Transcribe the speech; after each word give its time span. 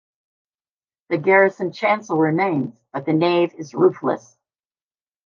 The 1.09 1.19
Garrison 1.19 1.71
Chancel 1.73 2.17
remains, 2.17 2.73
but 2.91 3.05
the 3.05 3.13
Nave 3.13 3.53
is 3.53 3.75
roofless. 3.75 4.35